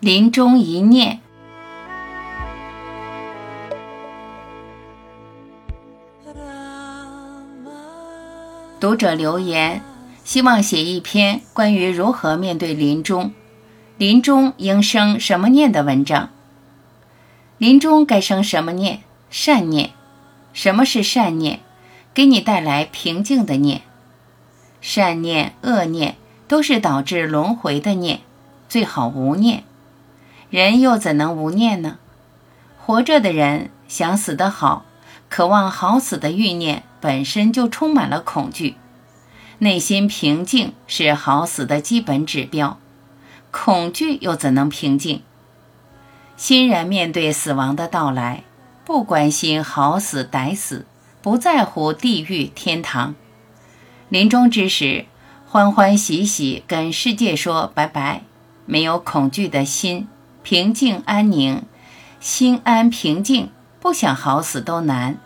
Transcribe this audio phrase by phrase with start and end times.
[0.00, 1.18] 临终一念。
[8.78, 9.82] 读者留言，
[10.22, 13.32] 希望写一篇关于如何面对临终、
[13.96, 16.30] 临终应生什么念的文章。
[17.56, 19.00] 临终该生什么念？
[19.30, 19.90] 善念。
[20.52, 21.58] 什么是善念？
[22.14, 23.82] 给你带来平静的念。
[24.80, 26.14] 善念、恶念
[26.46, 28.20] 都是导致轮回的念，
[28.68, 29.64] 最好无念。
[30.50, 31.98] 人又怎能无念呢？
[32.78, 34.84] 活着的人想死得好，
[35.28, 36.84] 渴望好死的欲念。
[37.00, 38.74] 本身就充满了恐惧，
[39.58, 42.76] 内心平静是好死的基本指标。
[43.52, 45.22] 恐惧又怎能平静？
[46.36, 48.42] 欣然面对死亡的到来，
[48.84, 50.86] 不关心好死歹死，
[51.22, 53.14] 不在乎地狱天堂。
[54.08, 55.04] 临终之时，
[55.46, 58.24] 欢欢喜喜跟世界说拜拜，
[58.66, 60.08] 没有恐惧的心，
[60.50, 61.64] 平静安宁，
[62.20, 65.18] 心安平静，不想好死都难。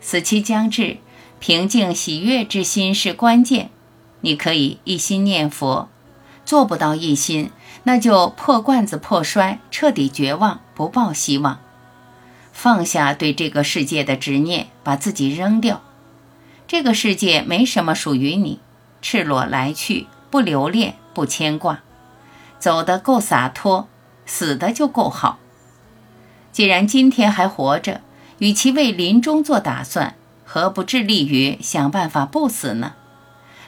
[0.00, 0.96] 死期将至，
[1.38, 3.70] 平静喜悦之心是关键。
[4.22, 5.88] 你可以一心念佛，
[6.44, 7.52] 做不到一心，
[7.84, 11.60] 那就破罐子破摔，彻底绝望，不抱希望。
[12.52, 15.82] 放下对这个世界的执念，把自己扔掉。
[16.66, 18.58] 这个世界没什么属于你，
[19.00, 21.84] 赤裸来去，不留恋，不牵挂，
[22.58, 23.86] 走得够洒脱，
[24.26, 25.38] 死的就够好。
[26.52, 28.02] 既然今天还活着。
[28.38, 32.92] 与其为临终做打算，何不致力于想办法不死呢？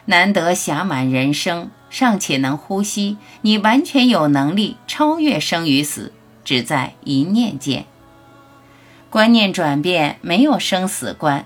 [0.05, 6.13] 难得暇满人生，尚且能呼吸，你完全有能力超越生与死，
[6.45, 7.85] 只在一念间。
[9.09, 11.45] 观念转变，没有生死观，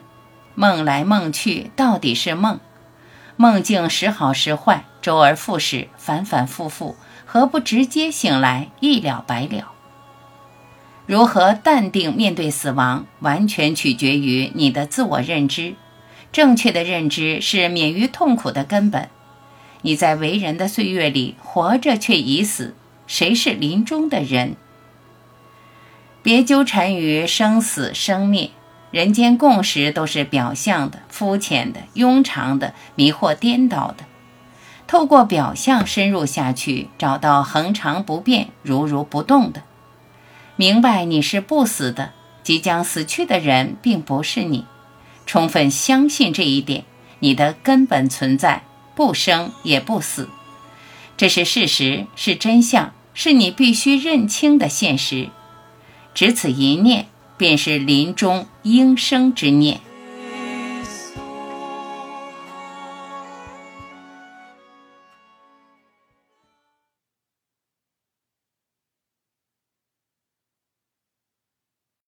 [0.53, 2.59] 梦来梦去，到底是梦。
[3.37, 6.97] 梦境时好时坏，周而复始，反反复复，
[7.33, 9.71] 何不直接醒来，一了百了？
[11.07, 15.73] 如何淡定面对死亡，完全取决于你的自我认知。
[16.31, 19.09] 正确的认知是免于痛苦的根本。
[19.81, 22.75] 你在为人的岁月里活着却已死，
[23.07, 24.55] 谁是临终的人？
[26.21, 28.51] 别纠缠于生死生灭，
[28.91, 34.05] 人间共识都是表象的、肤浅的、庸常的、迷惑颠倒的。
[34.87, 39.63] 透过表象深入下去，找到恒常不变、如如不动的。
[40.55, 42.11] 明白你是不死的，
[42.43, 44.65] 即将死去的人并不是你。
[45.25, 46.83] 充分相信这一点，
[47.19, 48.63] 你的根本存在
[48.93, 50.29] 不生也不死，
[51.17, 55.29] 这是事实，是真相，是你必须认清的现实。
[56.13, 57.07] 只此一念，
[57.37, 59.79] 便是临终应生之念。